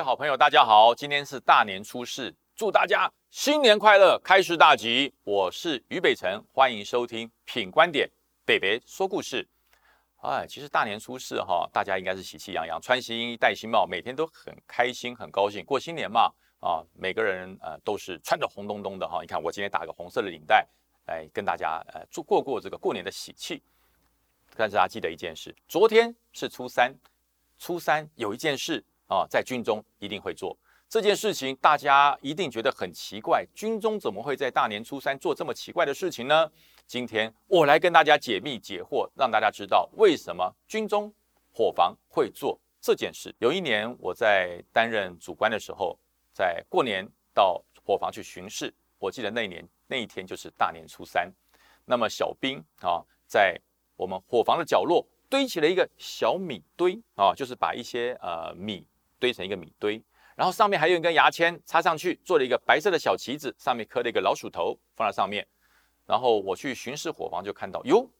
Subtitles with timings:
[0.00, 5.12] 位好朋友，大家好，今天是大年初四，祝大家新年快乐，开市大吉。
[5.24, 8.08] 我是于北辰，欢迎收听品观点，
[8.46, 9.46] 北北说故事。
[10.22, 15.62] 哎，其实大年初四哈，大家应该是喜气洋洋，穿新衣戴新帽，每天都很开心很高兴。
[15.66, 19.20] 过新年嘛，啊，每个人呃都是穿着红咚咚的哈。
[19.20, 20.66] 你看我今天打个红色的领带，
[21.08, 23.62] 来跟大家呃做过过这个过年的喜气。
[24.56, 26.90] 但是大家记得一件事，昨天是初三，
[27.58, 28.82] 初三有一件事。
[29.10, 30.56] 啊，在军中一定会做
[30.88, 36.50] 这件事情，大家一定觉得很奇怪，军中怎么会在大年初三做这么奇怪的事情呢？
[36.86, 41.12] 今天我来跟大家解密解惑，让大家知道为什么军中
[41.52, 43.34] 伙房会做这件事。
[43.38, 45.98] 有一年我在担任主官的时候，
[46.32, 51.28] 在过年到伙房去巡视，我记得那一年那一天就是大年初三，
[51.84, 53.56] 那么小兵啊，在
[53.96, 58.84] 我们伙房的角落堆起了一个小米堆啊，就是把一些呃米。
[59.20, 60.02] 堆成一个米堆，
[60.34, 65.46] 然后上面还有一根牙签插上去，做了一个白色的小旗子，上面刻了一个老鼠头，放在上面。
[66.06, 68.10] 然后我去巡视伙房，就看到哟，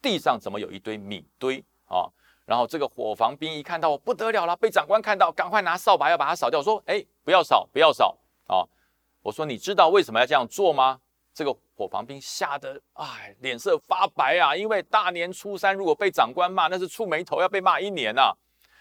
[0.00, 2.06] 地上怎么有一堆米堆啊？
[2.44, 6.60] 然后这个伙房兵一看到不得了了，被长官看到，赶快拿扫把要把它扫掉。
[6.62, 8.66] 说：“哎，不要扫，不要扫啊！”
[9.22, 11.00] 我说：“你知道为什么要这样做吗？”
[11.32, 18.32] 这个伙房兵吓得哎，脸色发白啊，因为大年初三如果被长官骂，那是触眉头，要被骂一年呐。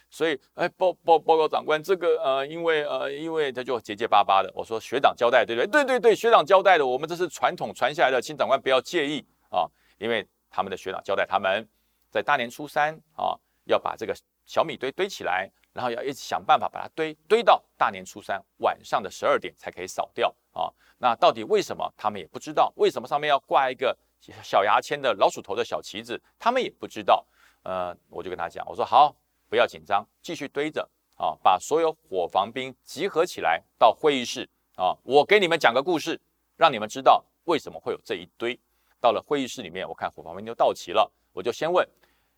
[0.10, 4.52] 所以，哎，报报报告长官，这个呃，因为呃，因为他就结结巴巴的。
[4.56, 5.68] 我说学长交代，对不对？
[5.68, 9.70] 对对对，学长交代的，我们这是传统传下来的，请长官不要介意啊。
[10.00, 11.68] 因为他们的学长交代他们，
[12.10, 14.16] 在大年初三啊，要把这个
[14.46, 20.74] 小米堆堆起来，然后要一直想办法把它堆堆到大年初三晚上的十二点才可以扫掉啊。
[20.98, 21.88] 那到底为什么？
[21.96, 22.74] 他们也不知道。
[22.78, 23.96] 为什么上面要挂一个
[24.42, 26.20] 小牙签的老鼠头的小旗子？
[26.40, 27.24] 他们也不知道。
[27.64, 29.16] 呃，我就跟他讲，我说好。
[29.50, 30.88] 不要紧张，继续堆着
[31.18, 31.36] 啊！
[31.42, 34.96] 把所有伙房兵集合起来到会议室啊！
[35.04, 36.20] 我给你们讲个故事，
[36.56, 38.58] 让你们知道为什么会有这一堆。
[39.02, 41.88] 到了会议室里面，我看伙房兵都到齐了，我就先问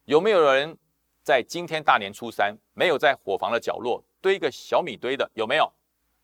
[0.05, 0.77] 有没有人
[1.21, 5.29] 在今天大年初三没有在伙房的角落堆一个小米堆的？
[5.33, 5.71] 有没有？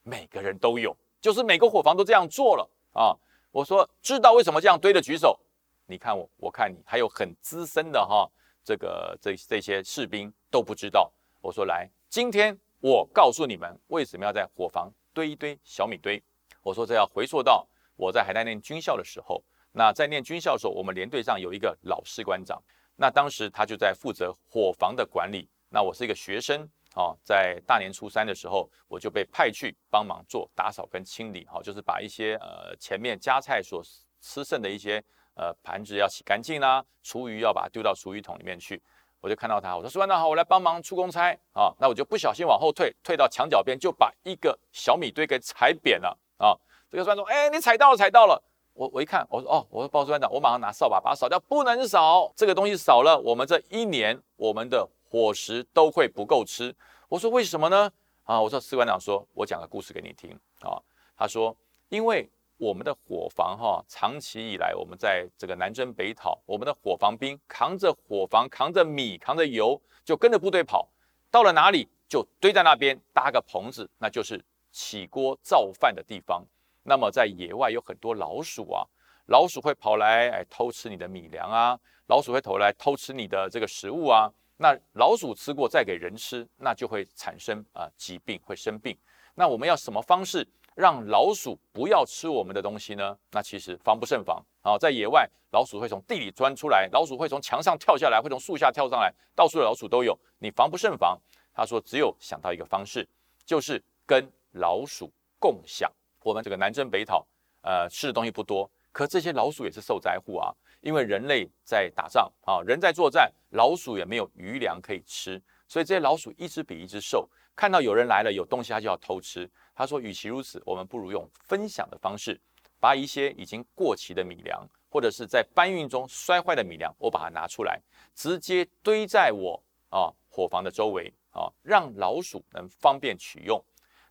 [0.03, 3.17] 每个人都有，就是每个伙房都这样做了啊！
[3.51, 5.37] 我说知道为什么这样堆的举手。
[5.85, 8.29] 你看我，我看你，还有很资深的哈。
[8.67, 11.09] 这个这这些士兵都不知道。
[11.39, 16.21] 我说来，今天我告诉你们为什么要在伙房堆一堆小米堆。
[16.61, 19.41] 我说这要回溯到我在海南念军校的时候。
[19.71, 22.61] 那在念军校的时候，我们连队上有一个老士官长，
[22.97, 25.47] 那当时他就在负责伙房的管理。
[25.69, 33.81] 那我是一个学生啊，在大年初三的时候，我就被派去帮忙做打扫跟清理，好，就是把一些呃前面夹菜所
[34.19, 35.01] 吃剩的一些。
[35.37, 38.81] 呃，盘子要洗干净啦，厨余要把它丢到厨余桶里面去。
[39.21, 46.57] 我就看到他，我说：“士官长好，我来帮忙出公差啊。”那我就不小心往后退，退到墙角边，就把一个小米堆给踩扁了啊。
[46.89, 48.41] 这个士官说：“哎，你踩到了，踩到了。”
[48.73, 56.73] 我我一看，我说：“哦，我说报士官长，我马上拿扫把把它扫掉，不能扫这个东西，扫了我们这一年我们的伙食都会不够吃。”
[57.09, 57.91] 我说：“为什么呢？”
[58.23, 60.31] 啊，我说士官长说：“我讲个故事给你听
[60.61, 60.81] 啊。”
[61.15, 61.55] 他说
[61.89, 70.89] ：“因为。”我们的伙房哈，长期以来我们在这个南征北讨，我们的伙房兵扛着伙房，扛着米，扛着油，就跟着部队跑，
[71.29, 76.43] 到了哪里就堆在那边搭个棚子，那就是起锅造饭的地方。
[76.81, 78.83] 那么在野外有很多老鼠啊，
[79.27, 84.31] 老鼠会跑来哎偷吃你的米粮啊，老鼠会跑来偷吃你的这个食物啊。
[84.59, 88.97] 那老鼠吃过再给人吃，那就会产生啊疾病，会生病。
[89.35, 90.47] 那我们要什么方式？
[90.77, 93.17] 让老鼠不要吃我们的东西呢？
[93.31, 94.77] 那其实防不胜防啊！
[94.77, 100.15] 在野外，老鼠会从地里钻出来，老鼠会从墙上跳下来，会从树下跳上来，到处的老鼠都有。
[100.37, 101.19] 你防不胜防。
[101.51, 103.07] 他说，只有想到一个方式，
[103.43, 105.91] 就是跟老鼠共享。
[106.21, 107.25] 我们这个南征北讨，
[107.61, 110.53] 呃，吃的东西不多，可这些老鼠也是受灾户啊。
[110.81, 117.27] 因为人类在打仗啊，人在作战，老鼠也没有余粮可以吃，所以这些老鼠一只比一只瘦。
[117.57, 119.49] 看到有人来了，有东西，他就要偷吃。
[119.73, 122.39] 他说：“与其如此，我们不如用分享的方式，
[122.79, 127.81] 把一些已经过期的米粮，或者是在搬运中摔坏的米粮，我把它拿出来，
[128.13, 129.59] 直接堆在我
[129.89, 133.59] 啊伙房的周围啊，让老鼠能方便取用。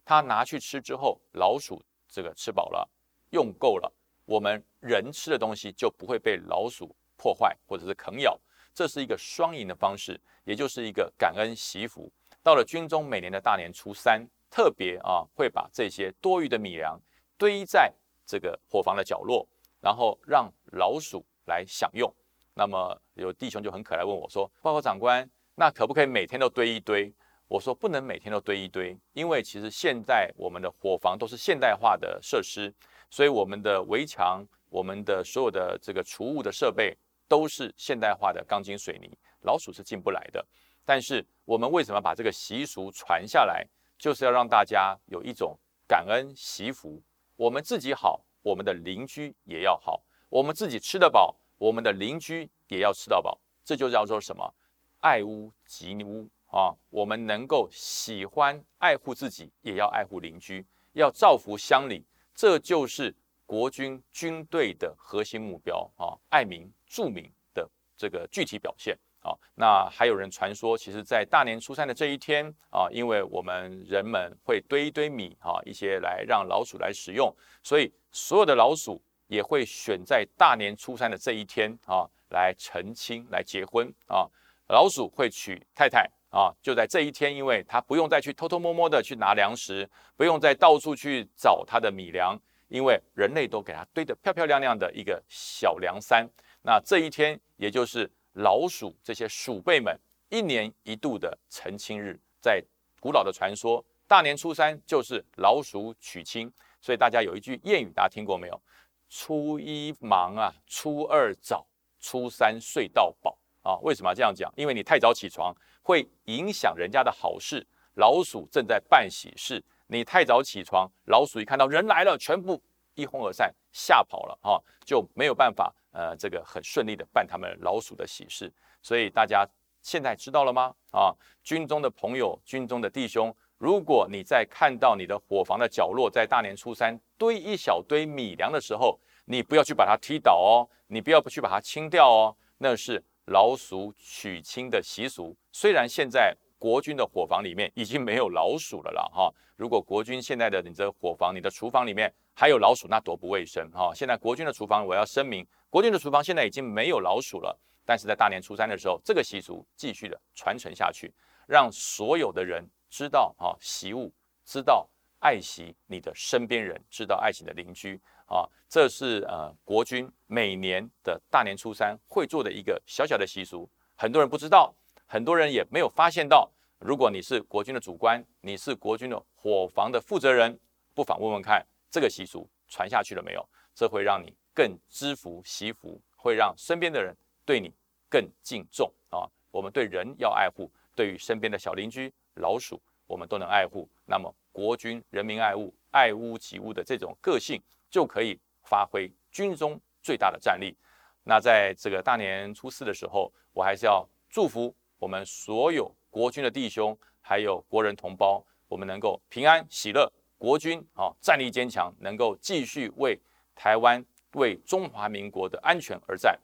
[0.05, 2.89] 他拿去吃之后，老鼠这个吃饱了，
[3.31, 3.93] 用够了，
[4.25, 8.37] 我们人吃的东西就不会被老鼠破坏或者是啃咬。
[8.75, 12.13] 这是一个双赢的方式，也就是一个感恩惜福。
[12.47, 16.99] 到了军中，每年的大年初三。”特别啊，会把这些多余的米粮
[17.37, 17.93] 堆在
[18.25, 19.47] 这个伙房的角落，
[19.81, 22.11] 然后让老鼠来享用。
[22.55, 27.13] 那么有弟兄就很可爱问我说：“报告长官，那可不可以每天都堆一堆？”
[27.49, 32.73] 我说不能每天都堆一堆，因为其实现在我们的伙房都是现代化的设施，
[33.11, 36.97] 所以我们的围墙、我们的所有的这个储物的设备
[37.27, 39.11] 都是现代化的钢筋水泥，
[39.43, 40.47] 老鼠是进不来的。
[40.87, 43.67] 但是我们为什么把这个习俗传下来，
[43.99, 45.55] 就是要让大家有一种
[45.87, 47.03] 感恩惜福，
[47.37, 54.55] 我们自己好，我们的邻居也要好，我们自己吃得饱，我们的邻居也要吃到饱，这就叫做什么？
[55.01, 56.27] 爱屋及乌。
[56.49, 62.07] 啊，我们能够喜欢爱护自己，也要爱护邻居，要造福乡里，
[62.37, 66.17] 这就是国军军队的核心目标啊！
[66.31, 68.97] 爱民助民的这个具体表现
[69.27, 69.35] 啊。
[69.57, 84.29] 那还有人传说，其实，在大年初三的这一天啊，因为我们人们会堆一堆米啊，一些来让老鼠来使用，所以所有的老鼠也会选在大年初三的这一天啊，来成亲、来结婚啊。
[84.69, 86.09] 老鼠会娶太太。
[86.29, 92.39] 啊，就在这一天，因为它不用再去偷偷摸摸的去拿粮食，不用再到处去找它的米粮，
[92.69, 96.29] 因为人类都给它堆得漂漂亮亮的一个小粮山。
[96.61, 99.99] 那这一天，也就是老鼠这些鼠辈们
[100.29, 102.19] 一年一度的成亲日。
[102.41, 102.63] 在
[103.01, 106.51] 古老的传说，大年初三就是老鼠娶亲，
[106.81, 108.61] 所以大家有一句谚语，大家听过没有？
[109.09, 111.67] 初一忙啊，初二早，
[112.01, 113.39] 初三睡到饱。
[113.63, 114.53] 啊，为什么要这样讲？
[114.57, 115.53] 因为你太早起床
[115.83, 117.67] 会影响人家的好事。
[117.95, 122.63] 老鼠正在办喜事，你太早起床，老鼠一看到人来了，全部
[122.97, 128.53] 一哄而散，吓跑了哈，就没有办法呃，这个很顺利的办他们老鼠的喜事。
[128.83, 129.47] 所以大家
[129.81, 130.75] 现在知道了吗？
[130.91, 131.15] 啊，
[131.45, 143.03] 军中的朋友，军中的弟兄，如果你在看到你的伙房的角落在大年初三堆一小堆米粮的时候，你不要去把它踢倒哦，你不要不去把它清掉哦，那是。
[143.31, 149.35] 老鼠娶亲的习俗，虽然现在国军的伙房里面已经没有老鼠了啦，哈。
[149.57, 153.95] 如果国军现在的你的伙房、你的厨房里面还有老鼠，那多不卫生哈。
[153.95, 157.59] 现在国军的厨房，我要声明，国军的厨房现在已经没有老鼠了。
[157.83, 161.11] 但是在大年初三的时候，这个习俗继续的传承下去，
[161.49, 164.13] 让所有的人知道啊，习物，
[164.45, 164.87] 知道
[165.21, 167.99] 爱惜你的身边人，知道爱惜你的邻居。
[168.27, 174.75] 啊，这是呃国军每年的大年初三会做的一个小小的习俗，很多人不知道，
[175.07, 176.51] 很多人也没有发现到。
[176.81, 180.59] 如果你是国军的主官，你是国军的伙房的负责人，
[180.93, 181.65] 不妨问问看，
[181.97, 183.49] 这个习俗传下去了没有？
[183.75, 187.17] 这会让你更知福惜福，会让身边的人
[187.47, 187.73] 对你
[188.11, 189.27] 更敬重啊。
[189.51, 193.89] 我们对人要爱护，对于身边的小邻居老鼠，我们都能爱护。
[194.05, 197.59] 那么国军人民爱物、爱屋及乌的这种个性。
[197.89, 200.77] 就可以发挥军中最大的战力。
[201.23, 213.19] 那在这个大年初四的时候，我还是要祝福我们所有国军的弟兄，还有国人同胞，我们能够平安喜乐，国军啊战力坚强，能够继续为
[213.55, 214.05] 台湾、
[214.35, 216.39] 为中华民国的安全而战。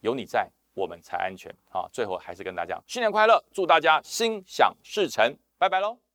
[0.00, 1.88] 有你在，我们才安全啊！
[1.92, 6.09] 最后还是跟大家新年快乐，祝大家心想事成，拜拜喽。